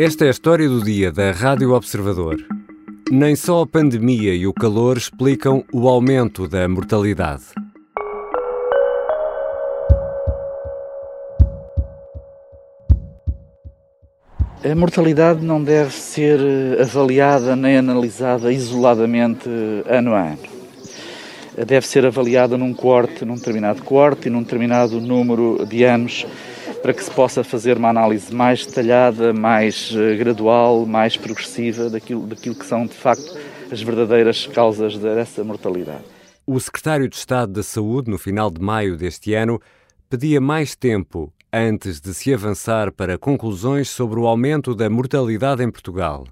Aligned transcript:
Esta 0.00 0.26
é 0.26 0.28
a 0.28 0.30
história 0.30 0.68
do 0.68 0.80
dia 0.80 1.10
da 1.10 1.32
Rádio 1.32 1.72
Observador. 1.72 2.36
Nem 3.10 3.34
só 3.34 3.62
a 3.62 3.66
pandemia 3.66 4.32
e 4.32 4.46
o 4.46 4.54
calor 4.54 4.96
explicam 4.96 5.64
o 5.72 5.88
aumento 5.88 6.46
da 6.46 6.68
mortalidade. 6.68 7.42
A 14.64 14.72
mortalidade 14.76 15.44
não 15.44 15.60
deve 15.60 15.92
ser 15.92 16.38
eh, 16.38 16.80
avaliada 16.80 17.56
nem 17.56 17.78
analisada 17.78 18.52
isoladamente 18.52 19.48
eh, 19.48 19.98
ano 19.98 20.14
a 20.14 20.22
ano. 20.28 20.38
Deve 21.66 21.84
ser 21.84 22.06
avaliada 22.06 22.56
num 22.56 22.72
corte, 22.72 23.24
num 23.24 23.34
determinado 23.34 23.82
corte 23.82 24.28
e 24.28 24.30
num 24.30 24.44
determinado 24.44 25.00
número 25.00 25.66
de 25.66 25.82
anos 25.82 26.24
para 26.82 26.92
que 26.94 27.02
se 27.02 27.10
possa 27.10 27.42
fazer 27.42 27.76
uma 27.76 27.88
análise 27.88 28.34
mais 28.34 28.64
detalhada, 28.64 29.32
mais 29.32 29.92
eh, 29.94 30.16
gradual, 30.16 30.86
mais 30.86 31.16
progressiva 31.16 31.90
daquilo, 31.90 32.26
daquilo 32.26 32.54
que 32.54 32.64
são 32.64 32.86
de 32.86 32.94
facto 32.94 33.36
as 33.70 33.82
verdadeiras 33.82 34.46
causas 34.46 34.96
dessa 34.98 35.44
mortalidade. 35.44 36.04
O 36.46 36.58
secretário 36.58 37.08
de 37.08 37.16
Estado 37.16 37.52
da 37.52 37.62
Saúde, 37.62 38.10
no 38.10 38.18
final 38.18 38.50
de 38.50 38.60
maio 38.60 38.96
deste 38.96 39.34
ano, 39.34 39.60
pedia 40.08 40.40
mais 40.40 40.74
tempo 40.74 41.32
antes 41.52 42.00
de 42.00 42.14
se 42.14 42.32
avançar 42.32 42.92
para 42.92 43.18
conclusões 43.18 43.88
sobre 43.88 44.18
o 44.18 44.26
aumento 44.26 44.74
da 44.74 44.88
mortalidade 44.88 45.62
em 45.62 45.70
Portugal. 45.70 46.26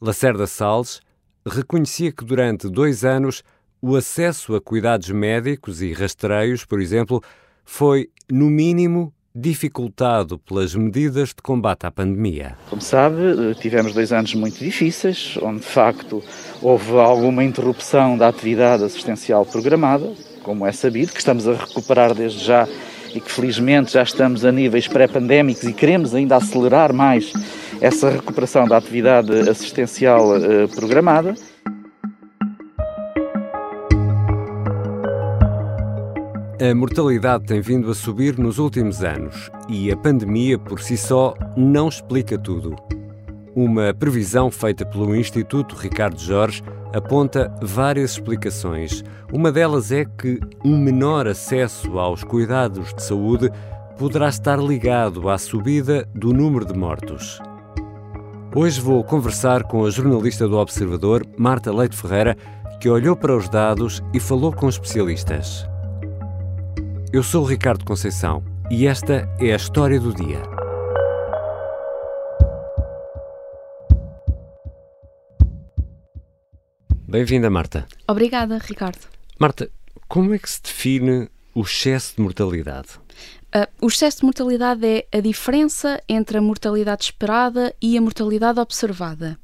Lacerda 0.00 0.46
Salles 0.46 1.00
reconhecia 1.44 2.12
que 2.12 2.24
durante 2.24 2.68
dois 2.68 3.04
anos 3.04 3.42
o 3.80 3.96
acesso 3.96 4.54
a 4.54 4.60
cuidados 4.60 5.10
médicos 5.10 5.80
e 5.80 5.92
rastreios, 5.92 6.64
por 6.64 6.80
exemplo, 6.80 7.22
foi, 7.64 8.10
no 8.30 8.50
mínimo, 8.50 9.12
dificultado 9.38 10.38
pelas 10.38 10.74
medidas 10.74 11.28
de 11.28 11.42
combate 11.42 11.84
à 11.84 11.90
pandemia. 11.90 12.56
Como 12.70 12.80
sabe, 12.80 13.54
tivemos 13.60 13.92
dois 13.92 14.10
anos 14.10 14.34
muito 14.34 14.58
difíceis, 14.58 15.38
onde 15.42 15.60
de 15.60 15.66
facto 15.66 16.22
houve 16.62 16.92
alguma 16.98 17.44
interrupção 17.44 18.16
da 18.16 18.28
atividade 18.28 18.84
assistencial 18.84 19.44
programada, 19.44 20.10
como 20.42 20.66
é 20.66 20.72
sabido, 20.72 21.12
que 21.12 21.18
estamos 21.18 21.46
a 21.46 21.52
recuperar 21.52 22.14
desde 22.14 22.42
já 22.42 22.66
e 23.14 23.20
que 23.20 23.30
felizmente 23.30 23.92
já 23.92 24.02
estamos 24.02 24.42
a 24.42 24.50
níveis 24.50 24.88
pré-pandémicos 24.88 25.64
e 25.64 25.72
queremos 25.72 26.14
ainda 26.14 26.36
acelerar 26.36 26.94
mais 26.94 27.32
essa 27.80 28.08
recuperação 28.08 28.66
da 28.66 28.78
atividade 28.78 29.32
assistencial 29.50 30.34
eh, 30.36 30.66
programada. 30.68 31.34
A 36.58 36.74
mortalidade 36.74 37.44
tem 37.44 37.60
vindo 37.60 37.90
a 37.90 37.94
subir 37.94 38.38
nos 38.38 38.58
últimos 38.58 39.04
anos 39.04 39.50
e 39.68 39.92
a 39.92 39.96
pandemia 39.96 40.58
por 40.58 40.80
si 40.80 40.96
só 40.96 41.34
não 41.54 41.86
explica 41.86 42.38
tudo. 42.38 42.74
Uma 43.54 43.92
previsão 43.92 44.50
feita 44.50 44.86
pelo 44.86 45.14
Instituto 45.14 45.76
Ricardo 45.76 46.18
Jorge 46.18 46.62
aponta 46.94 47.54
várias 47.60 48.12
explicações. 48.12 49.04
Uma 49.30 49.52
delas 49.52 49.92
é 49.92 50.06
que 50.06 50.40
um 50.64 50.78
menor 50.78 51.26
acesso 51.26 51.98
aos 51.98 52.24
cuidados 52.24 52.94
de 52.94 53.02
saúde 53.02 53.50
poderá 53.98 54.30
estar 54.30 54.58
ligado 54.58 55.28
à 55.28 55.36
subida 55.36 56.08
do 56.14 56.32
número 56.32 56.64
de 56.64 56.72
mortos. 56.72 57.38
Hoje 58.54 58.80
vou 58.80 59.04
conversar 59.04 59.62
com 59.64 59.84
a 59.84 59.90
jornalista 59.90 60.48
do 60.48 60.56
Observador, 60.56 61.22
Marta 61.36 61.70
Leite 61.70 61.98
Ferreira, 61.98 62.34
que 62.80 62.88
olhou 62.88 63.14
para 63.14 63.36
os 63.36 63.46
dados 63.46 64.02
e 64.14 64.18
falou 64.18 64.54
com 64.54 64.70
especialistas. 64.70 65.68
Eu 67.16 67.22
sou 67.22 67.44
o 67.44 67.46
Ricardo 67.46 67.82
Conceição 67.82 68.44
e 68.70 68.86
esta 68.86 69.26
é 69.40 69.54
a 69.54 69.56
história 69.56 69.98
do 69.98 70.12
dia. 70.12 70.42
Bem-vinda, 77.08 77.48
Marta. 77.48 77.86
Obrigada, 78.06 78.58
Ricardo. 78.58 78.98
Marta, 79.40 79.70
como 80.06 80.34
é 80.34 80.38
que 80.38 80.50
se 80.50 80.62
define 80.62 81.30
o 81.54 81.62
excesso 81.62 82.16
de 82.16 82.22
mortalidade? 82.22 82.88
Uh, 83.56 83.66
o 83.80 83.86
excesso 83.86 84.18
de 84.18 84.24
mortalidade 84.24 84.86
é 84.86 85.06
a 85.16 85.20
diferença 85.20 85.98
entre 86.06 86.36
a 86.36 86.42
mortalidade 86.42 87.04
esperada 87.04 87.74
e 87.80 87.96
a 87.96 88.00
mortalidade 88.02 88.60
observada. 88.60 89.38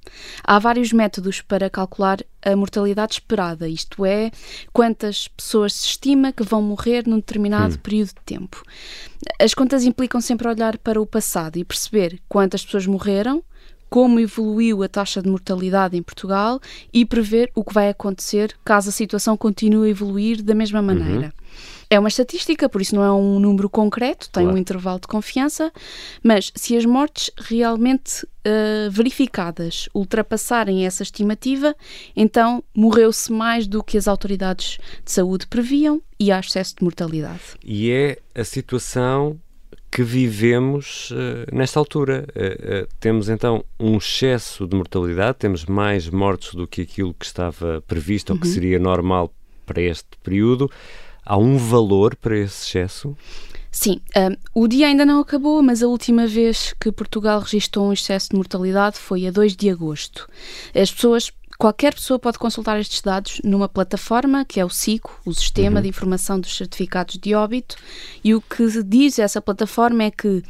Há 0.45 0.59
vários 0.59 0.93
métodos 0.93 1.41
para 1.41 1.71
calcular 1.71 2.19
a 2.45 2.55
mortalidade 2.55 3.15
esperada, 3.15 3.67
isto 3.67 4.05
é, 4.05 4.31
quantas 4.71 5.29
pessoas 5.29 5.73
se 5.73 5.87
estima 5.87 6.31
que 6.31 6.43
vão 6.43 6.61
morrer 6.61 7.07
num 7.07 7.17
determinado 7.17 7.77
hum. 7.77 7.79
período 7.83 8.09
de 8.09 8.21
tempo. 8.27 8.63
As 9.41 9.55
contas 9.55 9.83
implicam 9.83 10.21
sempre 10.21 10.47
olhar 10.47 10.77
para 10.77 11.01
o 11.01 11.07
passado 11.07 11.57
e 11.57 11.65
perceber 11.65 12.21
quantas 12.29 12.63
pessoas 12.63 12.87
morreram, 12.87 13.43
como 13.89 14.21
evoluiu 14.21 14.83
a 14.83 14.89
taxa 14.89 15.23
de 15.23 15.29
mortalidade 15.29 15.97
em 15.97 16.03
Portugal 16.03 16.61
e 16.93 17.07
prever 17.07 17.51
o 17.55 17.65
que 17.65 17.73
vai 17.73 17.89
acontecer 17.89 18.55
caso 18.63 18.91
a 18.91 18.93
situação 18.93 19.39
continue 19.39 19.89
a 19.89 19.91
evoluir 19.91 20.43
da 20.43 20.55
mesma 20.55 20.83
maneira. 20.83 21.27
Uhum. 21.27 21.82
É 21.93 21.99
uma 21.99 22.09
estatística, 22.09 22.71
por 22.71 22.81
isso 22.81 22.95
não 22.95 23.05
é 23.05 23.13
um 23.13 23.39
número 23.39 23.69
concreto, 23.69 24.31
tem 24.31 24.45
claro. 24.45 24.57
um 24.57 24.59
intervalo 24.59 24.99
de 24.99 25.07
confiança, 25.07 25.71
mas 26.23 26.51
se 26.55 26.75
as 26.75 26.87
mortes 26.87 27.31
realmente 27.37 28.25
uh, 28.25 28.91
verificadas 28.91 29.91
ultrapassarem 29.93 30.87
essa 30.87 31.03
estimativa, 31.03 31.77
então 32.17 32.65
morreu-se 32.75 33.31
mais 33.31 33.67
do 33.67 33.85
que 33.85 33.99
as 33.99 34.09
autoridades 34.09 34.79
de 35.05 35.13
saúde 35.13 35.47
previam 35.47 36.01
e 36.19 36.33
há 36.33 36.41
excesso 36.41 36.77
de 36.77 36.83
mortalidade. 36.83 37.43
E 37.63 37.91
é 37.91 38.17
a 38.35 38.43
situação 38.43 39.39
que 39.91 40.03
vivemos 40.03 41.11
uh, 41.11 41.55
nesta 41.55 41.79
altura. 41.79 42.25
Uh, 42.35 42.85
uh, 42.85 42.89
temos 43.01 43.29
então 43.29 43.63
um 43.79 43.99
excesso 43.99 44.67
de 44.67 44.75
mortalidade, 44.75 45.37
temos 45.41 45.67
mais 45.67 46.09
mortos 46.09 46.55
do 46.55 46.67
que 46.67 46.81
aquilo 46.81 47.13
que 47.13 47.27
estava 47.27 47.85
previsto 47.87 48.31
uhum. 48.31 48.37
ou 48.37 48.41
que 48.41 48.49
uhum. 48.49 48.55
seria 48.55 48.79
normal 48.79 49.31
para 49.67 49.83
este 49.83 50.09
período. 50.23 50.71
Há 51.25 51.37
um 51.37 51.57
valor 51.57 52.17
para 52.17 52.37
esse 52.37 52.67
excesso? 52.67 53.17
Sim, 53.71 54.01
um, 54.17 54.63
o 54.63 54.69
dia 54.69 54.87
ainda 54.87 55.07
não 55.07 55.21
acabou, 55.21 55.63
mas 55.63 55.83
a 55.83 55.87
última 55.87 56.27
vez 56.27 56.75
que 56.79 56.93
Portugal 56.93 57.41
registrou 57.41 57.89
um 57.89 57.93
excesso 57.93 58.31
de 58.31 58.37
mortalidade 58.37 58.99
foi 58.99 59.27
a 59.27 59.31
2 59.31 59.57
de 59.57 59.71
agosto. 59.71 60.29
As 60.75 60.91
pessoas 60.91 61.33
Qualquer 61.63 61.95
pessoa 61.95 62.19
pode 62.19 62.41
consultar 62.41 62.81
estes 62.81 63.01
dados 63.03 63.41
numa 63.45 63.69
plataforma 63.69 64.45
que 64.45 64.59
é 64.59 64.65
o 64.65 64.69
SICO, 64.69 65.21
o 65.25 65.33
Sistema 65.33 65.77
uhum. 65.77 65.83
de 65.83 65.89
Informação 65.91 66.41
dos 66.41 66.57
Certificados 66.57 67.17
de 67.19 67.37
Óbito, 67.37 67.77
e 68.25 68.35
o 68.35 68.41
que 68.41 68.83
diz 68.83 69.21
essa 69.21 69.41
plataforma 69.41 70.03
é 70.03 70.11
que 70.11 70.43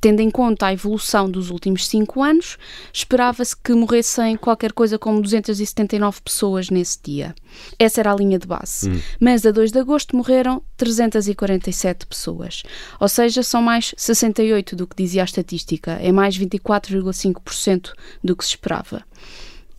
Tendo 0.00 0.20
em 0.20 0.30
conta 0.30 0.66
a 0.66 0.72
evolução 0.72 1.28
dos 1.30 1.50
últimos 1.50 1.86
cinco 1.88 2.22
anos, 2.22 2.56
esperava-se 2.92 3.56
que 3.56 3.72
morressem 3.72 4.36
qualquer 4.36 4.72
coisa 4.72 4.98
como 4.98 5.20
279 5.20 6.20
pessoas 6.22 6.70
nesse 6.70 6.98
dia. 7.02 7.34
Essa 7.78 8.00
era 8.00 8.12
a 8.12 8.16
linha 8.16 8.38
de 8.38 8.46
base. 8.46 8.88
Hum. 8.88 9.00
Mas 9.18 9.44
a 9.44 9.50
2 9.50 9.72
de 9.72 9.78
agosto 9.78 10.16
morreram 10.16 10.62
347 10.76 12.06
pessoas. 12.06 12.62
Ou 13.00 13.08
seja, 13.08 13.42
são 13.42 13.60
mais 13.60 13.92
68 13.96 14.76
do 14.76 14.86
que 14.86 14.96
dizia 14.96 15.22
a 15.22 15.24
estatística. 15.24 15.92
É 16.00 16.12
mais 16.12 16.38
24,5% 16.38 17.92
do 18.22 18.36
que 18.36 18.44
se 18.44 18.50
esperava. 18.50 19.04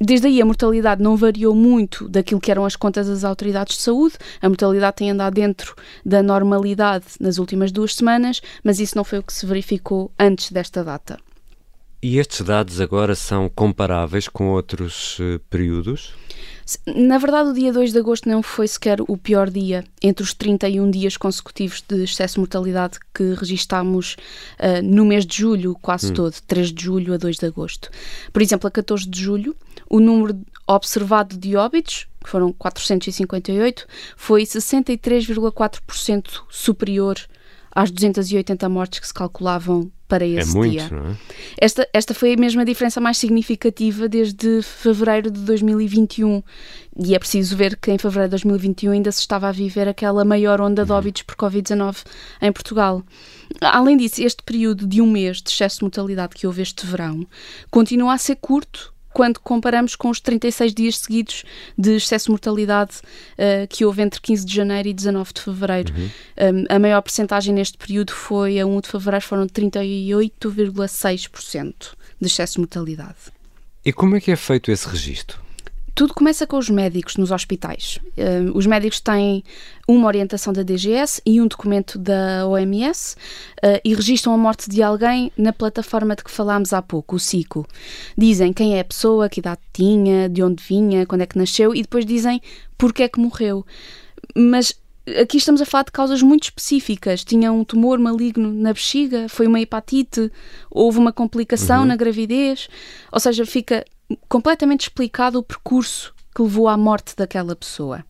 Desde 0.01 0.27
aí 0.27 0.41
a 0.41 0.45
mortalidade 0.45 1.03
não 1.03 1.17
variou 1.17 1.53
muito 1.53 2.07
daquilo 2.07 2.39
que 2.39 2.51
eram 2.51 2.65
as 2.65 2.75
contas 2.75 3.07
das 3.07 3.23
autoridades 3.23 3.75
de 3.75 3.83
saúde. 3.83 4.15
A 4.41 4.47
mortalidade 4.47 4.97
tem 4.97 5.11
andado 5.11 5.33
dentro 5.33 5.75
da 6.05 6.23
normalidade 6.23 7.05
nas 7.19 7.37
últimas 7.37 7.71
duas 7.71 7.95
semanas, 7.95 8.41
mas 8.63 8.79
isso 8.79 8.95
não 8.95 9.03
foi 9.03 9.19
o 9.19 9.23
que 9.23 9.33
se 9.33 9.45
verificou 9.45 10.11
antes 10.17 10.51
desta 10.51 10.83
data. 10.83 11.19
E 12.01 12.17
estes 12.17 12.41
dados 12.41 12.79
agora 12.79 13.13
são 13.13 13.49
comparáveis 13.49 14.29
com 14.29 14.47
outros 14.51 15.19
uh, 15.19 15.37
períodos? 15.49 16.13
Na 16.85 17.17
verdade, 17.17 17.49
o 17.49 17.53
dia 17.53 17.73
2 17.73 17.91
de 17.91 17.99
agosto 17.99 18.29
não 18.29 18.43
foi 18.43 18.67
sequer 18.67 18.99
o 19.01 19.17
pior 19.17 19.49
dia 19.49 19.83
entre 20.01 20.23
os 20.23 20.33
31 20.33 20.89
dias 20.91 21.17
consecutivos 21.17 21.83
de 21.85 22.03
excesso 22.03 22.35
de 22.35 22.39
mortalidade 22.41 22.99
que 23.13 23.33
registámos 23.33 24.15
uh, 24.59 24.81
no 24.81 25.03
mês 25.03 25.25
de 25.25 25.35
julho, 25.35 25.75
quase 25.81 26.11
hum. 26.11 26.13
todo, 26.13 26.35
3 26.47 26.71
de 26.71 26.83
julho 26.83 27.13
a 27.13 27.17
2 27.17 27.37
de 27.37 27.45
agosto. 27.47 27.89
Por 28.31 28.41
exemplo, 28.41 28.67
a 28.67 28.71
14 28.71 29.09
de 29.09 29.19
julho, 29.19 29.55
o 29.89 29.99
número 29.99 30.39
observado 30.67 31.37
de 31.37 31.55
óbitos, 31.55 32.07
que 32.23 32.29
foram 32.29 32.53
458, 32.53 33.87
foi 34.15 34.43
63,4% 34.43 36.41
superior 36.49 37.17
às 37.71 37.91
280 37.91 38.67
mortes 38.69 38.99
que 38.99 39.07
se 39.07 39.13
calculavam 39.13 39.91
para 40.07 40.25
é 40.25 40.29
esse 40.29 40.51
é 40.51 40.53
muito, 40.53 40.71
dia. 40.71 40.89
Não 40.91 41.11
é? 41.11 41.15
Esta, 41.57 41.87
esta 41.93 42.13
foi 42.13 42.33
a 42.33 42.63
diferença 42.63 42.99
mais 42.99 43.17
significativa 43.17 44.09
desde 44.09 44.61
fevereiro 44.63 45.29
de 45.29 45.39
2021. 45.41 46.41
E 47.05 47.13
é 47.13 47.19
preciso 47.19 47.55
ver 47.55 47.77
que 47.77 47.91
em 47.91 47.97
fevereiro 47.97 48.29
de 48.29 48.31
2021 48.31 48.91
ainda 48.91 49.11
se 49.11 49.19
estava 49.19 49.47
a 49.47 49.51
viver 49.51 49.87
aquela 49.87 50.25
maior 50.25 50.59
onda 50.59 50.83
de 50.83 50.91
uhum. 50.91 50.97
óbitos 50.97 51.21
por 51.21 51.35
Covid-19 51.35 52.03
em 52.41 52.51
Portugal. 52.51 53.03
Além 53.61 53.97
disso, 53.97 54.21
este 54.21 54.43
período 54.43 54.87
de 54.87 54.99
um 54.99 55.09
mês 55.09 55.41
de 55.41 55.49
excesso 55.49 55.77
de 55.77 55.83
mortalidade 55.83 56.35
que 56.35 56.47
houve 56.47 56.63
este 56.63 56.85
verão 56.85 57.25
continua 57.69 58.13
a 58.13 58.17
ser 58.17 58.35
curto 58.35 58.93
quando 59.13 59.39
comparamos 59.39 59.95
com 59.95 60.09
os 60.09 60.19
36 60.19 60.73
dias 60.73 60.97
seguidos 60.97 61.45
de 61.77 61.95
excesso 61.95 62.25
de 62.25 62.31
mortalidade 62.31 62.97
uh, 62.97 63.65
que 63.67 63.85
houve 63.85 64.01
entre 64.01 64.19
15 64.21 64.45
de 64.45 64.55
janeiro 64.55 64.89
e 64.89 64.93
19 64.93 65.31
de 65.33 65.41
fevereiro. 65.41 65.93
Uhum. 65.93 66.09
Um, 66.37 66.65
a 66.69 66.79
maior 66.79 67.01
percentagem 67.01 67.53
neste 67.53 67.77
período 67.77 68.11
foi 68.11 68.59
a 68.59 68.65
1 68.65 68.81
de 68.81 68.89
fevereiro, 68.89 69.25
foram 69.25 69.47
38,6% 69.47 71.73
de 72.19 72.27
excesso 72.27 72.53
de 72.53 72.59
mortalidade. 72.59 73.15
E 73.83 73.91
como 73.93 74.15
é 74.15 74.21
que 74.21 74.31
é 74.31 74.35
feito 74.35 74.71
esse 74.71 74.87
registro? 74.87 75.39
Tudo 75.99 76.13
começa 76.13 76.47
com 76.47 76.57
os 76.57 76.69
médicos 76.69 77.17
nos 77.17 77.29
hospitais. 77.29 77.99
Uh, 78.17 78.57
os 78.57 78.65
médicos 78.65 79.01
têm 79.01 79.43
uma 79.85 80.07
orientação 80.07 80.53
da 80.53 80.63
DGS 80.63 81.21
e 81.25 81.41
um 81.41 81.45
documento 81.45 81.99
da 81.99 82.47
OMS 82.47 83.17
uh, 83.57 83.81
e 83.83 83.93
registram 83.93 84.33
a 84.33 84.37
morte 84.37 84.69
de 84.69 84.81
alguém 84.81 85.29
na 85.37 85.51
plataforma 85.51 86.15
de 86.15 86.23
que 86.23 86.31
falámos 86.31 86.71
há 86.71 86.81
pouco, 86.81 87.17
o 87.17 87.19
CICO. 87.19 87.67
Dizem 88.17 88.53
quem 88.53 88.77
é 88.77 88.79
a 88.79 88.85
pessoa, 88.85 89.27
que 89.27 89.41
idade 89.41 89.59
tinha, 89.73 90.29
de 90.29 90.41
onde 90.41 90.63
vinha, 90.63 91.05
quando 91.05 91.19
é 91.19 91.25
que 91.25 91.37
nasceu 91.37 91.75
e 91.75 91.81
depois 91.81 92.05
dizem 92.05 92.41
porque 92.77 93.03
é 93.03 93.09
que 93.09 93.19
morreu. 93.19 93.65
Mas 94.33 94.78
aqui 95.21 95.37
estamos 95.37 95.61
a 95.61 95.65
falar 95.65 95.83
de 95.83 95.91
causas 95.91 96.21
muito 96.21 96.43
específicas. 96.43 97.23
Tinha 97.23 97.51
um 97.51 97.63
tumor 97.63 97.99
maligno 97.99 98.53
na 98.53 98.73
bexiga, 98.73 99.27
foi 99.29 99.47
uma 99.47 99.59
hepatite, 99.59 100.31
houve 100.69 100.97
uma 100.97 101.13
complicação 101.13 101.81
uhum. 101.81 101.85
na 101.85 101.95
gravidez. 101.95 102.67
Ou 103.11 103.19
seja, 103.19 103.45
fica 103.45 103.85
completamente 104.27 104.81
explicado 104.81 105.39
o 105.39 105.43
percurso 105.43 106.13
que 106.35 106.41
levou 106.41 106.67
à 106.67 106.77
morte 106.77 107.15
daquela 107.15 107.55
pessoa. 107.55 108.03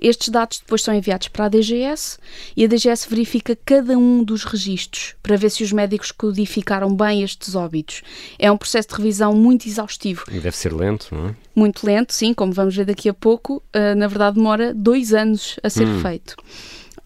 Estes 0.00 0.28
dados 0.28 0.58
depois 0.58 0.82
são 0.82 0.94
enviados 0.94 1.28
para 1.28 1.46
a 1.46 1.48
DGS 1.48 2.18
e 2.56 2.64
a 2.64 2.68
DGS 2.68 3.08
verifica 3.08 3.56
cada 3.64 3.96
um 3.96 4.22
dos 4.22 4.44
registros 4.44 5.14
para 5.22 5.36
ver 5.36 5.50
se 5.50 5.62
os 5.62 5.72
médicos 5.72 6.12
codificaram 6.12 6.94
bem 6.94 7.22
estes 7.22 7.54
óbitos. 7.54 8.02
É 8.38 8.50
um 8.50 8.56
processo 8.56 8.88
de 8.88 8.94
revisão 8.94 9.34
muito 9.34 9.66
exaustivo. 9.66 10.24
E 10.28 10.40
deve 10.40 10.56
ser 10.56 10.72
lento, 10.72 11.14
não 11.14 11.28
é? 11.28 11.36
Muito 11.54 11.84
lento, 11.84 12.12
sim, 12.12 12.32
como 12.32 12.52
vamos 12.52 12.76
ver 12.76 12.84
daqui 12.84 13.08
a 13.08 13.14
pouco. 13.14 13.62
Uh, 13.74 13.94
na 13.96 14.06
verdade, 14.06 14.36
demora 14.36 14.72
dois 14.72 15.12
anos 15.12 15.56
a 15.62 15.68
ser 15.70 15.86
hum. 15.86 16.00
feito. 16.00 16.36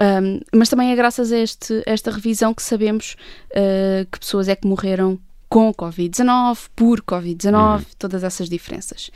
Um, 0.01 0.41
mas 0.53 0.69
também 0.69 0.91
é 0.91 0.97
graças 0.97 1.31
a 1.31 1.39
este, 1.39 1.83
esta 1.87 2.11
revisão 2.11 2.53
que 2.53 2.63
sabemos 2.63 3.17
uh, 3.51 4.05
que 4.11 4.19
pessoas 4.19 4.49
é 4.49 4.57
que 4.57 4.67
morreram 4.67 5.19
com 5.53 5.71
Covid-19, 5.71 6.71
por 6.75 7.03
Covid-19, 7.03 7.81
uhum. 7.81 7.85
todas 7.99 8.25
essas 8.25 8.49
diferenças. 8.49 9.11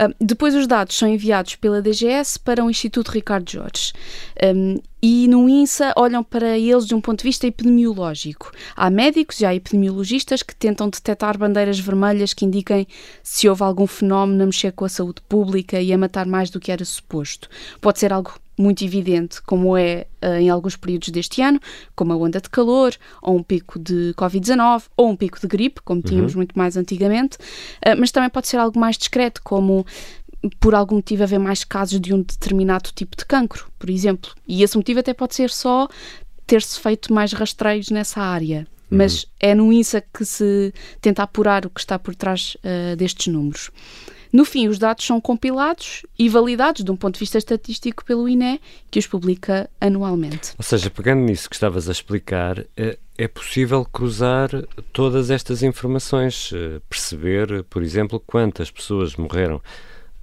Uh, 0.00 0.14
depois 0.20 0.54
os 0.54 0.68
dados 0.68 0.96
são 0.96 1.08
enviados 1.08 1.56
pela 1.56 1.82
DGS 1.82 2.38
para 2.38 2.64
o 2.64 2.70
Instituto 2.70 3.08
Ricardo 3.08 3.50
Jorge. 3.50 3.92
Um, 4.40 4.78
e 5.02 5.26
no 5.26 5.48
INSA 5.48 5.92
olham 5.96 6.22
para 6.22 6.56
eles 6.56 6.86
de 6.86 6.94
um 6.94 7.00
ponto 7.00 7.18
de 7.18 7.24
vista 7.24 7.44
epidemiológico. 7.44 8.52
Há 8.76 8.88
médicos 8.88 9.40
e 9.40 9.46
há 9.46 9.52
epidemiologistas 9.52 10.44
que 10.44 10.54
tentam 10.54 10.88
detectar 10.88 11.36
bandeiras 11.36 11.80
vermelhas 11.80 12.32
que 12.32 12.44
indiquem 12.44 12.86
se 13.20 13.48
houve 13.48 13.64
algum 13.64 13.88
fenómeno 13.88 14.44
a 14.44 14.46
mexer 14.46 14.70
com 14.70 14.84
a 14.84 14.88
saúde 14.88 15.20
pública 15.28 15.80
e 15.80 15.92
a 15.92 15.98
matar 15.98 16.24
mais 16.24 16.50
do 16.50 16.60
que 16.60 16.70
era 16.70 16.84
suposto. 16.84 17.48
Pode 17.80 17.98
ser 17.98 18.12
algo 18.12 18.38
muito 18.60 18.84
evidente, 18.84 19.40
como 19.42 19.76
é 19.76 20.06
uh, 20.22 20.34
em 20.34 20.50
alguns 20.50 20.76
períodos 20.76 21.08
deste 21.08 21.40
ano, 21.40 21.58
como 21.96 22.12
a 22.12 22.16
onda 22.16 22.40
de 22.40 22.50
calor, 22.50 22.94
ou 23.22 23.36
um 23.36 23.42
pico 23.42 23.78
de 23.78 24.14
Covid-19, 24.16 24.84
ou 24.96 25.10
um 25.10 25.16
pico 25.16 25.40
de 25.40 25.46
gripe, 25.46 25.80
como 25.82 26.02
tínhamos 26.02 26.32
uhum. 26.32 26.38
muito 26.38 26.56
mais 26.56 26.76
antigamente, 26.76 27.36
uh, 27.36 27.98
mas 27.98 28.10
também 28.10 28.30
pode 28.30 28.48
ser 28.48 28.58
algo 28.58 28.78
mais 28.78 28.96
discreto, 28.96 29.40
como 29.42 29.86
por 30.58 30.74
algum 30.74 30.96
motivo 30.96 31.22
haver 31.22 31.38
mais 31.38 31.64
casos 31.64 32.00
de 32.00 32.14
um 32.14 32.22
determinado 32.22 32.90
tipo 32.94 33.16
de 33.16 33.24
cancro, 33.24 33.70
por 33.78 33.90
exemplo. 33.90 34.32
E 34.46 34.62
esse 34.62 34.76
motivo 34.76 35.00
até 35.00 35.12
pode 35.12 35.34
ser 35.34 35.50
só 35.50 35.88
ter-se 36.46 36.80
feito 36.80 37.12
mais 37.12 37.32
rastreios 37.32 37.90
nessa 37.90 38.20
área. 38.20 38.66
Mas 38.90 39.22
uhum. 39.22 39.30
é 39.38 39.54
no 39.54 39.72
INSA 39.72 40.02
que 40.12 40.24
se 40.24 40.74
tenta 41.00 41.22
apurar 41.22 41.64
o 41.64 41.70
que 41.70 41.78
está 41.78 41.96
por 41.96 42.14
trás 42.14 42.56
uh, 42.56 42.96
destes 42.96 43.32
números. 43.32 43.70
No 44.32 44.44
fim, 44.44 44.68
os 44.68 44.78
dados 44.78 45.04
são 45.04 45.20
compilados 45.20 46.06
e 46.18 46.28
validados 46.28 46.84
de 46.84 46.90
um 46.90 46.96
ponto 46.96 47.14
de 47.14 47.20
vista 47.20 47.38
estatístico 47.38 48.04
pelo 48.04 48.28
INE, 48.28 48.60
que 48.90 48.98
os 48.98 49.06
publica 49.06 49.68
anualmente. 49.80 50.52
Ou 50.56 50.62
seja, 50.62 50.88
pegando 50.88 51.22
nisso 51.22 51.48
que 51.48 51.56
estavas 51.56 51.88
a 51.88 51.92
explicar, 51.92 52.64
é, 52.76 52.96
é 53.18 53.28
possível 53.28 53.84
cruzar 53.84 54.50
todas 54.92 55.30
estas 55.30 55.62
informações, 55.62 56.50
eh, 56.54 56.80
perceber, 56.88 57.64
por 57.64 57.82
exemplo, 57.82 58.22
quantas 58.24 58.70
pessoas 58.70 59.16
morreram 59.16 59.60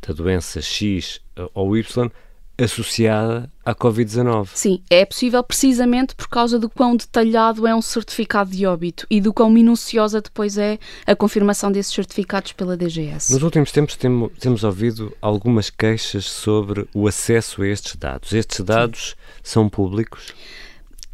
da 0.06 0.14
doença 0.14 0.62
X 0.62 1.22
ou 1.54 1.76
Y 1.76 2.12
associada 2.58 3.52
à 3.64 3.76
Covid-19. 3.76 4.50
Sim, 4.54 4.82
é 4.90 5.06
possível 5.06 5.44
precisamente 5.44 6.16
por 6.16 6.28
causa 6.28 6.58
do 6.58 6.70
quão 6.70 6.96
detalhado 6.96 7.68
é 7.68 7.76
um 7.76 7.82
certificado 7.82 8.50
de 8.50 8.66
óbito 8.66 9.06
e 9.10 9.22
do 9.22 9.34
quão 9.34 9.50
minuciosa 9.50 10.22
depois 10.22 10.58
é 10.58 10.80
a 11.06 11.16
confirmação 11.16 11.72
desses 11.72 11.94
certificados 11.94 12.54
pela 12.54 12.76
DGS. 12.76 13.34
Nos 13.34 13.44
últimos 13.44 13.72
tempos 13.72 13.96
temos, 13.96 14.32
temos 14.40 14.64
ouvido 14.64 15.16
algumas 15.22 15.70
queixas 15.70 16.26
sobre 16.26 16.88
o 16.94 17.08
acesso 17.08 17.62
a 17.62 17.68
estes 17.68 17.96
dados. 17.96 18.34
Estes 18.34 18.62
dados 18.62 19.10
Sim. 19.10 19.42
são 19.44 19.70
públicos? 19.70 20.34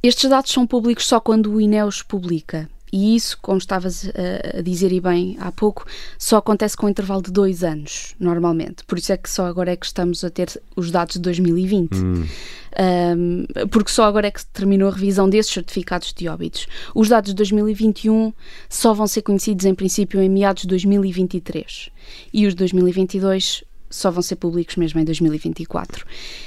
Estes 0.01 0.29
dados 0.29 0.51
são 0.51 0.67
públicos 0.67 1.07
só 1.07 1.19
quando 1.19 1.53
o 1.53 1.61
INE 1.61 1.83
os 1.83 2.01
publica. 2.01 2.69
E 2.93 3.15
isso, 3.15 3.39
como 3.41 3.57
estavas 3.57 4.07
a, 4.09 4.61
dizer 4.61 4.91
e 4.91 5.01
bem 5.01 5.35
há 5.39 5.51
pouco, 5.51 5.83
só 6.15 6.37
acontece 6.37 6.77
com 6.77 6.85
um 6.85 6.89
intervalo 6.89 7.23
de 7.23 7.31
dois 7.31 7.63
anos, 7.63 8.13
normalmente. 8.19 8.83
Por 8.85 8.99
isso 8.99 9.11
é 9.11 9.17
que 9.17 9.27
só 9.27 9.47
agora 9.47 9.71
é 9.71 9.75
que 9.75 9.87
estamos 9.87 10.23
a 10.23 10.29
ter 10.29 10.61
os 10.75 10.91
dados 10.91 11.15
de 11.15 11.21
2020. 11.21 11.95
Hum. 11.95 12.27
Um, 12.75 13.45
porque 13.69 13.89
só 13.89 14.03
agora 14.03 14.27
é 14.27 14.31
que 14.31 14.45
terminou 14.45 14.89
a 14.89 14.91
revisão 14.91 15.27
desses 15.27 15.51
certificados 15.51 16.13
de 16.13 16.27
óbitos. 16.27 16.67
Os 16.93 17.09
dados 17.09 17.31
de 17.31 17.35
2021 17.35 18.31
só 18.69 18.93
vão 18.93 19.07
ser 19.07 19.23
conhecidos 19.23 19.65
em 19.65 19.73
princípio 19.73 20.21
em 20.21 20.29
meados 20.29 20.61
de 20.61 20.67
2023 20.67 21.89
e 22.31 22.45
os 22.45 22.53
de 22.53 22.57
2022 22.59 23.63
só 23.93 24.09
vão 24.09 24.21
ser 24.21 24.35
públicos 24.37 24.75
mesmo 24.75 24.99
em 24.99 25.05
2024. 25.05 26.05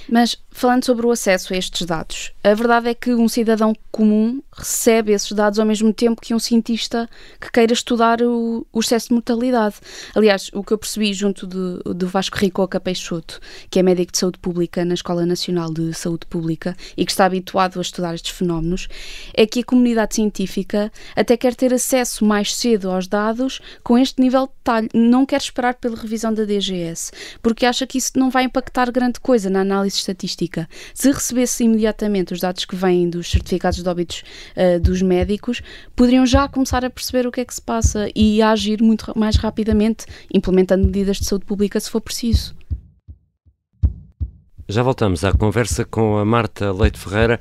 Mas 0.09 0.37
falando 0.51 0.85
sobre 0.85 1.07
o 1.07 1.11
acesso 1.11 1.55
a 1.55 1.57
estes 1.57 1.87
dados, 1.87 2.33
a 2.43 2.55
verdade 2.55 2.89
é 2.89 2.95
que 2.95 3.15
um 3.15 3.29
cidadão 3.29 3.75
comum 3.91 4.43
recebe 4.53 5.13
esses 5.13 5.31
dados 5.33 5.59
ao 5.59 5.67
mesmo 5.67 5.93
tempo 5.93 6.21
que 6.21 6.35
um 6.35 6.39
cientista 6.39 7.09
que 7.41 7.51
queira 7.51 7.73
estudar 7.73 8.21
o, 8.23 8.67
o 8.73 8.81
excesso 8.81 9.09
de 9.09 9.15
mortalidade. 9.15 9.77
Aliás, 10.15 10.51
o 10.53 10.65
que 10.65 10.73
eu 10.73 10.79
percebi 10.79 11.13
junto 11.13 11.47
do, 11.47 11.95
do 11.95 12.09
Vasco 12.09 12.39
Ricoca 12.39 12.81
Peixoto, 12.81 13.41
que 13.71 13.79
é 13.79 13.83
médico 13.83 14.13
de 14.13 14.19
saúde 14.19 14.39
pública 14.39 14.85
na 14.85 14.95
Escola 14.95 15.25
Nacional 15.25 15.73
de 15.73 15.95
Saúde 15.95 16.27
Pública 16.27 16.77
e 16.97 17.05
que 17.05 17.13
está 17.13 17.27
habituado 17.27 17.79
a 17.79 17.83
estudar 17.83 18.15
estes 18.15 18.33
fenómenos, 18.33 18.89
é 19.35 19.47
que 19.47 19.61
a 19.61 19.65
comunidade 19.65 20.15
científica 20.15 20.91
até 21.15 21.37
quer 21.37 21.55
ter 21.55 21.73
acesso 21.73 22.25
mais 22.25 22.55
cedo 22.55 22.91
aos 22.91 23.07
dados 23.07 23.61
com 23.85 23.97
este 23.97 24.21
nível 24.21 24.47
de 24.47 24.53
detalhe. 24.67 24.89
Não 24.93 25.25
quer 25.25 25.41
esperar 25.41 25.75
pela 25.75 25.97
revisão 25.97 26.35
da 26.35 26.45
DGS, 26.45 27.13
porque 27.43 27.67
acha 27.67 27.87
que 27.87 27.99
isso 27.99 28.13
não 28.17 28.31
vai 28.31 28.45
impactar 28.45 28.91
grande 28.91 29.21
coisa 29.21 29.51
na 29.51 29.61
análise 29.61 29.97
estatística. 29.97 30.69
Se 30.95 31.11
recebesse 31.11 31.65
imediatamente 31.65 32.33
os 32.33 32.41
dados 32.41 32.65
que 32.65 32.77
vêm 32.77 33.09
dos 33.09 33.31
certificados 33.31 33.83
de 33.83 33.89
óbitos 33.89 34.23
uh, 34.57 34.81
dos 34.81 35.03
médicos, 35.03 35.63
poderiam 35.95 36.27
já 36.27 36.49
começar 36.49 36.85
a 36.85 36.91
perceber 36.91 37.27
o 37.27 37.33
que 37.33 37.41
é 37.41 37.45
que 37.45 37.55
se 37.55 37.63
passa 37.63 38.09
e 38.15 38.43
a 38.43 38.51
agir 38.51 38.83
muito 38.83 39.13
mais 39.17 39.37
rapidamente, 39.37 40.07
implementando 40.33 40.85
medidas 40.85 41.19
de 41.19 41.27
saúde 41.27 41.45
pública 41.45 41.79
se 41.81 41.91
for 41.91 42.01
preciso. 42.01 42.55
Já 44.69 44.83
voltamos 44.83 45.25
à 45.25 45.33
conversa 45.33 45.85
com 45.85 46.19
a 46.19 46.25
Marta 46.25 46.73
Leite 46.73 46.99
Ferreira 46.99 47.39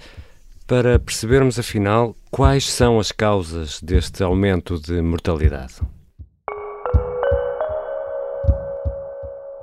para 0.68 1.00
percebermos 1.00 1.58
afinal 1.58 2.16
quais 2.30 2.72
são 2.72 3.00
as 3.00 3.12
causas 3.12 3.82
deste 3.82 4.24
aumento 4.24 4.80
de 4.80 5.02
mortalidade. 5.02 5.76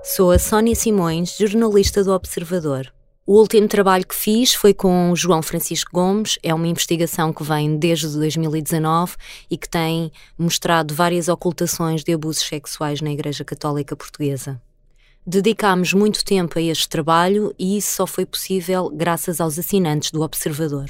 Sou 0.05 0.33
a 0.33 0.39
Sónia 0.39 0.75
Simões, 0.75 1.37
jornalista 1.39 2.03
do 2.03 2.13
Observador. 2.13 2.93
O 3.25 3.39
último 3.39 3.69
trabalho 3.69 4.05
que 4.05 4.17
fiz 4.17 4.53
foi 4.53 4.75
com 4.75 5.15
João 5.15 5.41
Francisco 5.43 5.93
Gomes, 5.93 6.41
é 6.43 6.53
uma 6.53 6.67
investigação 6.67 7.33
que 7.33 7.45
vem 7.45 7.79
desde 7.79 8.09
2019 8.09 9.15
e 9.49 9.57
que 9.57 9.69
tem 9.69 10.11
mostrado 10.37 10.93
várias 10.93 11.29
ocultações 11.29 12.03
de 12.03 12.13
abusos 12.13 12.43
sexuais 12.43 13.01
na 13.01 13.13
Igreja 13.13 13.45
Católica 13.45 13.95
Portuguesa. 13.95 14.61
Dedicámos 15.25 15.93
muito 15.93 16.25
tempo 16.25 16.59
a 16.59 16.63
este 16.63 16.89
trabalho 16.89 17.55
e 17.57 17.79
isso 17.79 17.95
só 17.95 18.05
foi 18.05 18.27
possível 18.27 18.91
graças 18.91 19.41
aos 19.41 19.57
assinantes 19.57 20.11
do 20.11 20.23
Observador. 20.23 20.87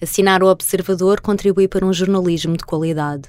Assinar 0.00 0.42
o 0.42 0.48
Observador 0.48 1.20
contribui 1.20 1.68
para 1.68 1.84
um 1.84 1.92
jornalismo 1.92 2.56
de 2.56 2.64
qualidade. 2.64 3.28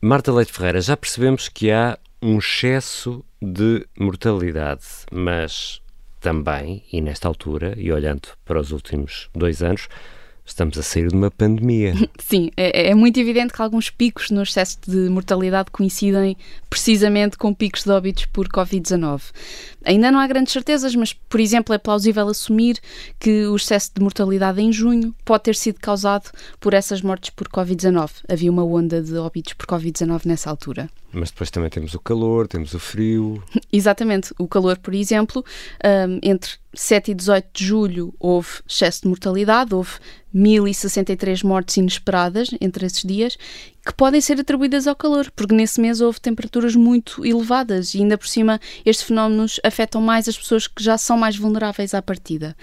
Marta 0.00 0.32
Leite 0.32 0.52
Ferreira, 0.52 0.80
já 0.80 0.96
percebemos 0.96 1.50
que 1.50 1.70
há 1.70 1.98
um 2.22 2.38
excesso 2.38 3.22
de 3.46 3.86
mortalidade, 3.96 4.84
mas 5.12 5.80
também, 6.20 6.82
e 6.92 7.00
nesta 7.00 7.28
altura, 7.28 7.74
e 7.76 7.92
olhando 7.92 8.28
para 8.44 8.60
os 8.60 8.72
últimos 8.72 9.28
dois 9.32 9.62
anos, 9.62 9.88
estamos 10.44 10.76
a 10.78 10.82
sair 10.82 11.08
de 11.08 11.14
uma 11.14 11.30
pandemia. 11.30 11.94
Sim, 12.18 12.50
é, 12.56 12.90
é, 12.90 12.94
muito 12.94 13.20
evidente 13.20 13.52
que 13.52 13.62
alguns 13.62 13.90
picos 13.90 14.30
no 14.30 14.42
excesso 14.42 14.78
de 14.86 15.08
mortalidade 15.08 15.70
coincidem 15.70 16.36
precisamente 16.68 17.36
com 17.36 17.54
picos 17.54 17.84
de 17.84 17.90
óbitos 17.90 18.26
por 18.26 18.48
Covid-19. 18.48 19.22
Ainda 19.84 20.10
não 20.10 20.18
há 20.18 20.26
grandes 20.26 20.52
certezas, 20.52 20.94
mas, 20.96 21.12
por 21.12 21.38
exemplo, 21.38 21.72
é 21.74 21.78
plausível 21.78 22.26
assumir 22.28 22.80
que 23.20 23.46
o 23.46 23.54
excesso 23.54 23.92
de 23.94 24.02
mortalidade 24.02 24.60
em 24.60 24.72
junho 24.72 25.14
pode 25.24 25.44
ter 25.44 25.54
sido 25.54 25.78
causado 25.80 26.30
por 26.58 26.74
essas 26.74 27.02
mortes 27.02 27.30
por 27.30 27.48
Covid-19. 27.48 28.10
Havia 28.28 28.50
uma 28.50 28.64
onda 28.64 29.00
de 29.00 29.16
óbitos 29.16 29.52
por 29.52 29.66
Covid-19 29.66 30.26
nessa 30.26 30.50
altura. 30.50 30.88
Mas 31.18 31.30
depois 31.30 31.50
também 31.50 31.70
temos 31.70 31.94
o 31.94 31.98
calor, 31.98 32.46
temos 32.46 32.74
o 32.74 32.78
frio. 32.78 33.42
Exatamente. 33.72 34.34
O 34.38 34.46
calor, 34.46 34.76
por 34.76 34.94
exemplo, 34.94 35.42
um, 35.82 36.20
entre 36.22 36.50
7 36.74 37.10
e 37.10 37.14
18 37.14 37.48
de 37.54 37.64
julho 37.64 38.14
houve 38.20 38.48
excesso 38.68 39.00
de 39.02 39.08
mortalidade, 39.08 39.74
houve 39.74 39.92
1063 40.30 41.42
mortes 41.42 41.78
inesperadas 41.78 42.50
entre 42.60 42.84
esses 42.84 43.02
dias, 43.02 43.38
que 43.84 43.94
podem 43.94 44.20
ser 44.20 44.38
atribuídas 44.38 44.86
ao 44.86 44.94
calor, 44.94 45.30
porque 45.34 45.54
nesse 45.54 45.80
mês 45.80 46.02
houve 46.02 46.20
temperaturas 46.20 46.76
muito 46.76 47.24
elevadas 47.24 47.94
e 47.94 47.98
ainda 47.98 48.18
por 48.18 48.28
cima 48.28 48.60
estes 48.84 49.06
fenómenos 49.06 49.58
afetam 49.64 50.02
mais 50.02 50.28
as 50.28 50.36
pessoas 50.36 50.66
que 50.66 50.84
já 50.84 50.98
são 50.98 51.16
mais 51.16 51.34
vulneráveis 51.34 51.94
à 51.94 52.02
partida. 52.02 52.54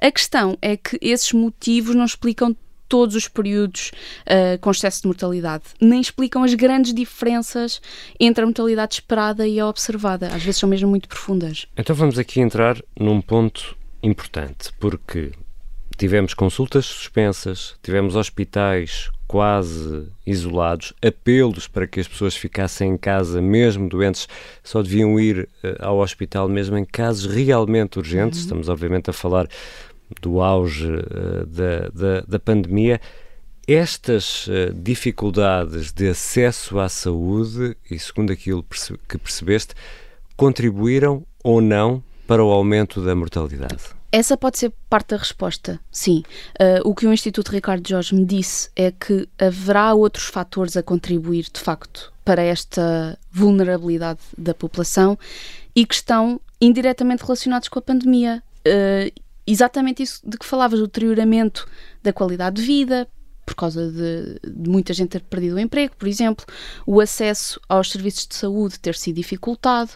A 0.00 0.10
questão 0.10 0.56
é 0.62 0.78
que 0.78 0.98
esses 1.02 1.30
motivos 1.34 1.94
não 1.94 2.06
explicam 2.06 2.56
todos 2.88 3.14
os 3.14 3.28
períodos 3.28 3.92
uh, 4.26 4.58
com 4.60 4.70
excesso 4.70 5.02
de 5.02 5.08
mortalidade, 5.08 5.64
nem 5.80 6.00
explicam 6.00 6.42
as 6.42 6.54
grandes 6.54 6.94
diferenças 6.94 7.80
entre 8.18 8.42
a 8.42 8.46
mortalidade 8.46 8.94
esperada 8.94 9.46
e 9.46 9.60
a 9.60 9.66
observada. 9.66 10.28
Às 10.28 10.42
vezes 10.42 10.60
são 10.60 10.68
mesmo 10.68 10.88
muito 10.88 11.08
profundas. 11.08 11.66
Então 11.76 11.94
vamos 11.94 12.18
aqui 12.18 12.40
entrar 12.40 12.80
num 12.98 13.20
ponto 13.20 13.76
importante, 14.02 14.72
porque 14.78 15.32
tivemos 15.96 16.32
consultas 16.32 16.86
suspensas, 16.86 17.74
tivemos 17.82 18.14
hospitais 18.16 19.10
quase 19.28 20.08
isolados, 20.26 20.94
apelos 21.04 21.68
para 21.68 21.86
que 21.86 22.00
as 22.00 22.08
pessoas 22.08 22.34
ficassem 22.34 22.92
em 22.92 22.96
casa, 22.96 23.42
mesmo 23.42 23.86
doentes, 23.86 24.26
só 24.64 24.82
deviam 24.82 25.20
ir 25.20 25.46
uh, 25.62 25.76
ao 25.80 25.98
hospital 25.98 26.48
mesmo 26.48 26.78
em 26.78 26.84
casos 26.84 27.30
realmente 27.30 27.98
urgentes. 27.98 28.38
Uhum. 28.38 28.44
Estamos, 28.44 28.68
obviamente, 28.70 29.10
a 29.10 29.12
falar 29.12 29.46
do 30.20 30.40
auge 30.40 30.86
uh, 30.86 31.46
da, 31.46 31.88
da, 31.88 32.20
da, 32.26 32.38
pandemia, 32.38 33.00
estas 33.66 34.46
uh, 34.46 34.72
dificuldades 34.74 35.92
de 35.92 36.08
acesso 36.08 36.78
à 36.78 36.88
saúde, 36.88 37.76
e 37.90 37.98
segundo 37.98 38.32
aquilo 38.32 38.64
que 39.08 39.18
percebeste, 39.18 39.74
contribuíram 40.36 41.24
ou 41.42 41.60
não 41.60 42.02
para 42.26 42.44
o 42.44 42.50
aumento 42.50 43.02
da 43.04 43.14
mortalidade? 43.14 43.98
Essa 44.10 44.38
pode 44.38 44.58
ser 44.58 44.72
parte 44.88 45.08
da 45.10 45.18
resposta, 45.18 45.78
sim. 45.90 46.22
Uh, 46.58 46.88
o 46.88 46.94
que 46.94 47.06
o 47.06 47.12
Instituto 47.12 47.50
Ricardo 47.50 47.86
Jorge 47.86 48.14
me 48.14 48.24
disse 48.24 48.70
é 48.74 48.90
que 48.90 49.28
haverá 49.38 49.92
outros 49.92 50.26
fatores 50.26 50.76
a 50.78 50.82
contribuir, 50.82 51.46
de 51.52 51.60
facto, 51.60 52.10
para 52.24 52.42
esta 52.42 53.18
vulnerabilidade 53.30 54.20
da 54.36 54.54
população 54.54 55.18
e 55.76 55.84
que 55.84 55.94
estão 55.94 56.40
indiretamente 56.58 57.22
relacionados 57.22 57.68
com 57.68 57.78
a 57.78 57.82
pandemia. 57.82 58.42
Uh, 58.66 59.12
exatamente 59.52 60.02
isso 60.02 60.20
de 60.24 60.36
que 60.36 60.46
falavas, 60.46 60.80
o 60.80 60.86
deterioramento 60.86 61.66
da 62.02 62.12
qualidade 62.12 62.56
de 62.56 62.66
vida, 62.66 63.08
por 63.44 63.54
causa 63.54 63.90
de, 63.90 64.38
de, 64.44 64.68
muita 64.68 64.92
gente 64.92 65.10
ter 65.10 65.22
perdido 65.22 65.56
o 65.56 65.58
emprego, 65.58 65.94
por 65.96 66.06
exemplo, 66.06 66.44
o 66.86 67.00
acesso 67.00 67.58
aos 67.68 67.90
serviços 67.90 68.26
de 68.26 68.34
saúde 68.34 68.78
ter 68.78 68.94
sido 68.94 69.16
dificultado, 69.16 69.90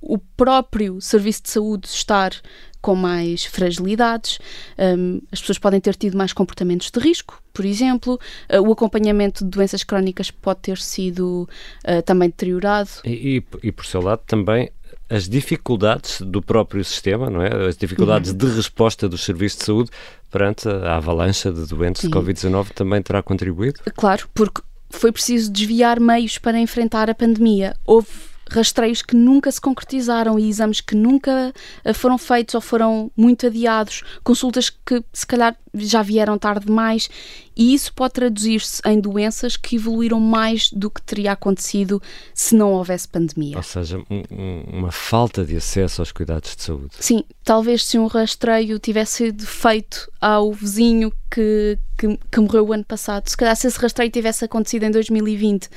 o 0.00 0.18
próprio 0.18 1.00
serviço 1.00 1.44
de 1.44 1.50
saúde 1.50 1.86
estar 1.86 2.32
com 2.80 2.94
mais 2.94 3.44
fragilidades, 3.44 4.38
um, 4.78 5.20
as 5.32 5.40
pessoas 5.40 5.58
podem 5.58 5.80
ter 5.80 5.96
tido 5.96 6.16
mais 6.16 6.32
comportamentos 6.32 6.90
de 6.90 7.00
risco, 7.00 7.42
por 7.52 7.64
exemplo, 7.64 8.14
uh, 8.52 8.60
o 8.60 8.72
acompanhamento 8.72 9.44
de 9.44 9.50
doenças 9.50 9.82
crónicas 9.82 10.30
pode 10.30 10.60
ter 10.60 10.78
sido 10.78 11.48
uh, 11.84 12.02
também 12.02 12.28
deteriorado. 12.28 12.90
E, 13.04 13.38
e, 13.38 13.68
e, 13.68 13.72
por 13.72 13.84
seu 13.86 14.00
lado 14.00 14.22
também 14.26 14.70
as 15.08 15.28
dificuldades 15.28 16.20
do 16.20 16.42
próprio 16.42 16.84
sistema, 16.84 17.30
não 17.30 17.42
é? 17.42 17.68
As 17.68 17.76
dificuldades 17.76 18.32
uhum. 18.32 18.38
de 18.38 18.46
resposta 18.46 19.08
dos 19.08 19.24
serviços 19.24 19.58
de 19.60 19.64
saúde 19.64 19.90
perante 20.30 20.68
a 20.68 20.96
avalanche 20.96 21.50
de 21.50 21.66
doentes 21.66 22.02
Sim. 22.02 22.08
de 22.08 22.14
Covid-19 22.14 22.70
também 22.70 23.00
terá 23.00 23.22
contribuído? 23.22 23.80
Claro, 23.94 24.28
porque 24.34 24.60
foi 24.90 25.12
preciso 25.12 25.50
desviar 25.50 26.00
meios 26.00 26.38
para 26.38 26.58
enfrentar 26.58 27.08
a 27.08 27.14
pandemia. 27.14 27.76
Houve 27.84 28.08
rastreios 28.50 29.02
que 29.02 29.16
nunca 29.16 29.50
se 29.50 29.60
concretizaram 29.60 30.38
e 30.38 30.48
exames 30.48 30.80
que 30.80 30.94
nunca 30.94 31.52
eh, 31.84 31.92
foram 31.92 32.16
feitos 32.16 32.54
ou 32.54 32.60
foram 32.60 33.10
muito 33.16 33.46
adiados, 33.46 34.02
consultas 34.22 34.70
que 34.70 35.02
se 35.12 35.26
calhar 35.26 35.56
já 35.74 36.02
vieram 36.02 36.38
tarde 36.38 36.66
demais 36.66 37.08
e 37.56 37.72
isso 37.72 37.92
pode 37.94 38.14
traduzir-se 38.14 38.82
em 38.84 39.00
doenças 39.00 39.56
que 39.56 39.76
evoluíram 39.76 40.20
mais 40.20 40.70
do 40.70 40.90
que 40.90 41.00
teria 41.00 41.32
acontecido 41.32 42.02
se 42.34 42.54
não 42.54 42.72
houvesse 42.72 43.08
pandemia. 43.08 43.56
Ou 43.56 43.62
seja, 43.62 43.98
um, 44.10 44.62
uma 44.70 44.92
falta 44.92 45.44
de 45.44 45.56
acesso 45.56 46.02
aos 46.02 46.12
cuidados 46.12 46.54
de 46.54 46.62
saúde. 46.62 46.90
Sim, 47.00 47.24
talvez 47.42 47.84
se 47.84 47.98
um 47.98 48.06
rastreio 48.06 48.78
tivesse 48.78 49.24
sido 49.24 49.46
feito 49.46 50.10
ao 50.20 50.52
vizinho 50.52 51.10
que, 51.30 51.78
que, 51.96 52.18
que, 52.30 52.40
morreu 52.40 52.66
o 52.66 52.72
ano 52.74 52.84
passado, 52.84 53.26
se 53.28 53.36
calhar 53.36 53.56
se 53.56 53.66
esse 53.66 53.78
rastreio 53.78 54.10
tivesse 54.10 54.44
acontecido 54.44 54.82
em 54.82 54.90
2020, 54.90 55.68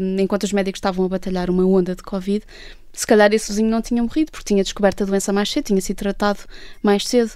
um, 0.00 0.20
enquanto 0.20 0.44
os 0.44 0.52
médicos 0.52 0.78
estavam 0.78 1.04
a 1.04 1.08
batalhar 1.08 1.50
uma 1.50 1.64
onda 1.66 1.96
de 1.96 2.02
Covid, 2.02 2.44
se 2.92 3.06
calhar 3.06 3.32
esse 3.32 3.48
vizinho 3.48 3.70
não 3.70 3.82
tinha 3.82 4.02
morrido 4.02 4.30
porque 4.30 4.44
tinha 4.44 4.62
descoberto 4.62 5.02
a 5.02 5.06
doença 5.06 5.32
mais 5.32 5.50
cedo, 5.50 5.66
tinha 5.66 5.80
sido 5.80 5.96
tratado 5.96 6.40
mais 6.82 7.06
cedo. 7.06 7.32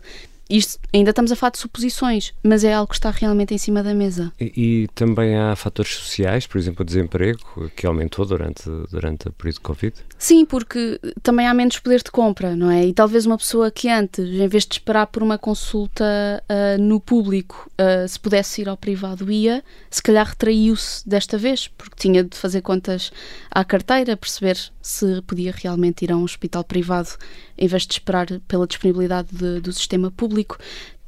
Isto, 0.52 0.78
ainda 0.92 1.08
estamos 1.08 1.32
a 1.32 1.36
falar 1.36 1.52
de 1.52 1.58
suposições, 1.58 2.34
mas 2.42 2.62
é 2.62 2.74
algo 2.74 2.90
que 2.90 2.94
está 2.94 3.10
realmente 3.10 3.54
em 3.54 3.58
cima 3.58 3.82
da 3.82 3.94
mesa. 3.94 4.30
E, 4.38 4.52
e, 4.84 4.88
também 4.88 5.34
há 5.34 5.56
fatores 5.56 5.94
sociais, 5.94 6.46
por 6.46 6.58
exemplo, 6.58 6.82
o 6.82 6.84
desemprego, 6.84 7.70
que 7.74 7.86
aumentou 7.86 8.26
durante, 8.26 8.64
durante 8.90 9.28
o 9.28 9.32
período 9.32 9.54
de 9.54 9.60
Covid? 9.60 9.94
Sim, 10.18 10.44
porque 10.44 11.00
também 11.22 11.46
há 11.46 11.54
menos 11.54 11.78
poder 11.78 12.02
de 12.02 12.10
compra, 12.10 12.54
não 12.54 12.70
é? 12.70 12.84
E 12.84 12.92
talvez 12.92 13.24
uma 13.24 13.38
pessoa 13.38 13.70
que 13.70 13.88
antes, 13.88 14.26
em 14.28 14.46
vez 14.46 14.66
de 14.66 14.74
esperar 14.74 15.06
por 15.06 15.22
uma 15.22 15.38
consulta 15.38 16.04
uh, 16.04 16.80
no 16.82 17.00
público, 17.00 17.70
uh, 17.80 18.06
se 18.06 18.20
pudesse 18.20 18.60
ir 18.60 18.68
ao 18.68 18.76
privado, 18.76 19.32
ia, 19.32 19.64
se 19.90 20.02
calhar 20.02 20.26
retraiu-se 20.26 21.08
desta 21.08 21.38
vez, 21.38 21.66
porque 21.66 21.96
tinha 21.96 22.22
de 22.22 22.36
fazer 22.36 22.60
contas 22.60 23.10
à 23.50 23.64
carteira, 23.64 24.18
perceber 24.18 24.58
se 24.82 25.22
podia 25.22 25.54
realmente 25.56 26.04
ir 26.04 26.12
a 26.12 26.16
um 26.16 26.24
hospital 26.24 26.64
privado 26.64 27.10
em 27.56 27.66
vez 27.66 27.86
de 27.86 27.94
esperar 27.94 28.26
pela 28.48 28.66
disponibilidade 28.66 29.28
de, 29.32 29.60
do 29.60 29.72
sistema 29.72 30.10
público, 30.10 30.58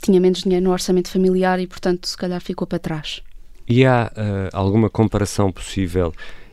tinha 0.00 0.20
menos 0.20 0.42
dinheiro 0.42 0.64
no 0.64 0.72
orçamento 0.72 1.10
familiar 1.10 1.58
e, 1.58 1.66
portanto, 1.66 2.06
se 2.06 2.16
calhar 2.16 2.40
ficou 2.40 2.66
para 2.66 2.78
trás. 2.78 3.22
E 3.68 3.84
há 3.84 4.12
uh, 4.14 4.56
alguma 4.56 4.88
comparação 4.90 5.50
possível 5.50 6.12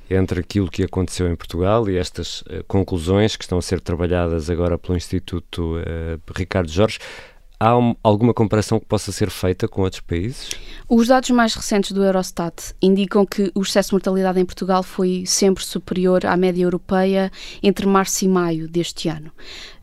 entre 0.10 0.40
aquilo 0.40 0.70
que 0.70 0.84
aconteceu 0.84 1.32
em 1.32 1.36
Portugal 1.36 1.90
e 1.90 1.98
estas 1.98 2.42
uh, 2.42 2.64
conclusões 2.68 3.36
que 3.36 3.44
estão 3.44 3.58
a 3.58 3.62
ser 3.62 3.80
trabalhadas 3.82 4.50
agora 4.50 4.78
pelo 4.78 4.98
Instituto 4.98 5.78
uh, 5.78 6.20
Ricardo 6.36 6.70
Jorge? 6.70 7.00
Há 7.62 7.78
um, 7.78 7.96
alguma 8.04 8.34
comparação 8.34 8.80
que 8.80 8.88
possa 8.88 9.12
ser 9.12 9.30
feita 9.30 9.68
com 9.68 9.84
outros 9.84 10.02
países? 10.02 10.50
Os 10.90 11.10
dados 11.10 11.30
mais 11.30 11.54
recentes 11.54 11.92
do 11.92 12.04
Eurostat 12.04 12.74
indicam 12.82 13.24
que 13.24 13.52
o 13.54 13.62
excesso 13.62 13.90
de 13.90 13.94
mortalidade 13.94 14.40
em 14.40 14.46
Portugal 14.46 14.82
foi 14.82 15.26
sempre 15.28 15.64
superior 15.64 16.26
à 16.26 16.36
média 16.36 16.64
europeia 16.64 17.32
entre 17.62 17.86
março 17.86 18.26
e 18.26 18.28
maio 18.28 18.68
deste 18.68 19.10
ano. 19.10 19.32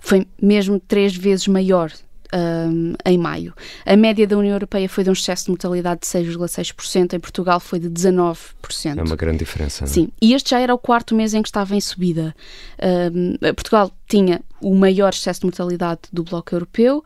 Foi 0.00 0.26
mesmo 0.42 0.80
três 0.80 1.14
vezes 1.14 1.46
maior 1.46 1.92
um, 2.34 2.94
em 3.06 3.16
maio. 3.16 3.54
A 3.86 3.96
média 3.96 4.26
da 4.26 4.36
União 4.36 4.54
Europeia 4.54 4.88
foi 4.88 5.04
de 5.04 5.10
um 5.10 5.12
excesso 5.12 5.44
de 5.44 5.50
mortalidade 5.50 6.00
de 6.00 6.06
6,6%, 6.08 7.14
em 7.14 7.20
Portugal 7.20 7.60
foi 7.60 7.78
de 7.78 7.88
19%. 7.88 8.98
É 8.98 9.02
uma 9.02 9.14
grande 9.14 9.38
diferença. 9.38 9.84
É? 9.84 9.86
Sim, 9.86 10.08
e 10.20 10.34
este 10.34 10.50
já 10.50 10.60
era 10.60 10.74
o 10.74 10.78
quarto 10.78 11.14
mês 11.14 11.32
em 11.32 11.42
que 11.42 11.48
estava 11.48 11.76
em 11.76 11.80
subida. 11.80 12.34
Um, 12.82 13.36
Portugal 13.54 13.92
tinha 14.08 14.40
o 14.60 14.74
maior 14.74 15.12
excesso 15.12 15.40
de 15.40 15.46
mortalidade 15.46 16.02
do 16.12 16.22
Bloco 16.22 16.54
Europeu. 16.54 17.04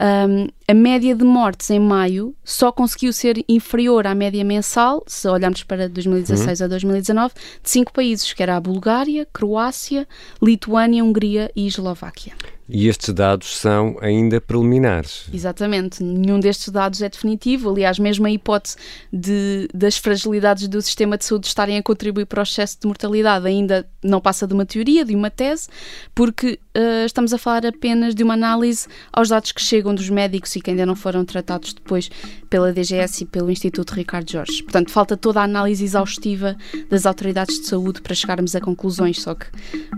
Um, 0.00 0.48
a 0.68 0.74
média 0.74 1.14
de 1.14 1.24
mortes 1.24 1.70
em 1.70 1.80
maio 1.80 2.34
só 2.44 2.70
conseguiu 2.70 3.12
ser 3.12 3.44
inferior 3.48 4.06
à 4.06 4.14
média 4.14 4.44
mensal, 4.44 5.02
se 5.06 5.28
olharmos 5.28 5.62
para 5.62 5.88
2016 5.88 6.60
uhum. 6.60 6.66
a 6.66 6.68
2019, 6.68 7.34
de 7.62 7.70
cinco 7.70 7.92
países, 7.92 8.32
que 8.32 8.42
era 8.42 8.56
a 8.56 8.60
Bulgária, 8.60 9.26
Croácia, 9.32 10.06
Lituânia, 10.42 11.04
Hungria 11.04 11.50
e 11.54 11.66
Eslováquia. 11.66 12.34
E 12.72 12.88
estes 12.88 13.12
dados 13.12 13.56
são 13.56 13.96
ainda 14.00 14.40
preliminares. 14.40 15.24
Exatamente, 15.32 16.02
nenhum 16.02 16.38
destes 16.38 16.68
dados 16.68 17.02
é 17.02 17.08
definitivo. 17.08 17.70
Aliás, 17.70 17.98
mesmo 17.98 18.26
a 18.26 18.30
hipótese 18.30 18.76
de, 19.12 19.68
das 19.74 19.96
fragilidades 19.96 20.68
do 20.68 20.80
sistema 20.80 21.18
de 21.18 21.24
saúde 21.24 21.48
estarem 21.48 21.76
a 21.76 21.82
contribuir 21.82 22.26
para 22.26 22.40
o 22.40 22.42
excesso 22.42 22.78
de 22.80 22.86
mortalidade 22.86 23.46
ainda 23.46 23.86
não 24.02 24.20
passa 24.20 24.46
de 24.46 24.54
uma 24.54 24.64
teoria, 24.64 25.04
de 25.04 25.14
uma 25.14 25.30
tese, 25.30 25.68
porque 26.14 26.58
uh, 26.76 27.04
estamos 27.04 27.34
a 27.34 27.38
falar 27.38 27.66
apenas 27.66 28.14
de 28.14 28.22
uma 28.22 28.34
análise 28.34 28.86
aos 29.12 29.28
dados 29.28 29.50
que 29.52 29.60
chegam 29.60 29.94
dos 29.94 30.08
médicos 30.08 30.54
e 30.54 30.60
que 30.60 30.70
ainda 30.70 30.86
não 30.86 30.94
foram 30.94 31.24
tratados 31.24 31.72
depois 31.72 32.08
pela 32.48 32.72
DGS 32.72 33.24
e 33.24 33.26
pelo 33.26 33.50
Instituto 33.50 33.94
Ricardo 33.94 34.30
Jorge. 34.30 34.62
Portanto, 34.62 34.90
falta 34.90 35.16
toda 35.16 35.40
a 35.40 35.44
análise 35.44 35.84
exaustiva 35.84 36.56
das 36.88 37.04
autoridades 37.04 37.58
de 37.60 37.66
saúde 37.66 38.00
para 38.00 38.14
chegarmos 38.14 38.54
a 38.54 38.60
conclusões, 38.60 39.20
só 39.20 39.34
que 39.34 39.46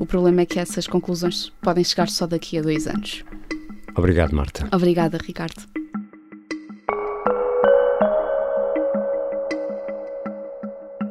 o 0.00 0.06
problema 0.06 0.40
é 0.40 0.46
que 0.46 0.58
essas 0.58 0.86
conclusões 0.86 1.52
podem 1.60 1.84
chegar 1.84 2.08
só 2.08 2.26
daqui 2.26 2.58
a 2.58 2.61
dois 2.62 2.86
anos. 2.86 3.24
Obrigado, 3.94 4.34
Marta. 4.34 4.68
Obrigada, 4.72 5.18
Ricardo. 5.18 5.62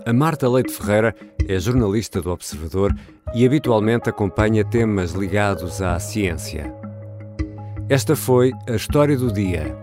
A 0.05 0.13
Marta 0.13 0.49
Leite 0.49 0.73
Ferreira 0.73 1.15
é 1.47 1.59
jornalista 1.59 2.21
do 2.21 2.31
Observador 2.31 2.93
e 3.33 3.45
habitualmente 3.45 4.09
acompanha 4.09 4.65
temas 4.65 5.11
ligados 5.11 5.81
à 5.81 5.99
ciência. 5.99 6.73
Esta 7.87 8.15
foi 8.15 8.51
a 8.67 8.75
história 8.75 9.15
do 9.15 9.31
dia. 9.31 9.75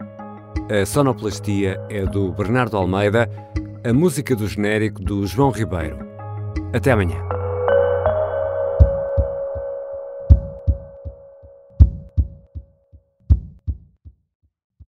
A 0.71 0.85
sonoplastia 0.85 1.81
é 1.89 2.05
do 2.05 2.33
Bernardo 2.33 2.77
Almeida, 2.77 3.31
a 3.85 3.93
música 3.93 4.35
do 4.35 4.47
genérico 4.47 5.03
do 5.03 5.27
João 5.27 5.51
Ribeiro. 5.51 5.99
Até 6.73 6.93
amanhã. 6.93 7.38